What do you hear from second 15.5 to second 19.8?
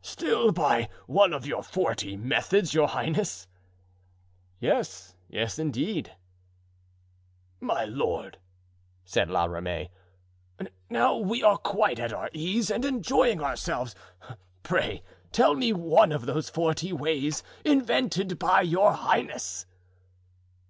me one of those forty ways invented by your highness."